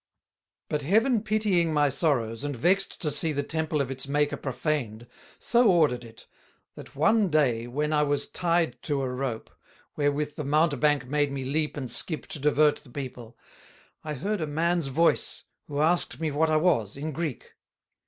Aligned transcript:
But 0.67 0.81
Heaven 0.81 1.21
pitying 1.21 1.71
my 1.71 1.87
Sorrows, 1.89 2.43
and 2.43 2.55
vext 2.55 2.99
to 3.03 3.11
see 3.11 3.31
the 3.33 3.43
Temple 3.43 3.81
of 3.81 3.91
its 3.91 4.07
Maker 4.07 4.35
profaned, 4.35 5.05
so 5.37 5.69
ordered 5.69 6.03
it, 6.03 6.25
that 6.73 6.95
one 6.95 7.29
day 7.29 7.67
[when] 7.67 7.93
I 7.93 8.01
was 8.01 8.25
tied 8.27 8.81
to 8.81 9.03
a 9.03 9.09
Rope, 9.11 9.51
wherewith 9.95 10.37
the 10.37 10.43
Mountebank 10.43 11.05
made 11.05 11.31
me 11.31 11.45
Leap 11.45 11.77
and 11.77 11.87
Skip 11.87 12.25
to 12.29 12.39
divert 12.39 12.77
the 12.77 12.89
People, 12.89 13.37
I 14.03 14.15
heard 14.15 14.41
a 14.41 14.47
Man's 14.47 14.87
voice, 14.87 15.43
who 15.67 15.79
asked 15.79 16.19
me 16.19 16.31
what 16.31 16.49
I 16.49 16.57
was, 16.57 16.97
in 16.97 17.11
Greek. 17.11 17.51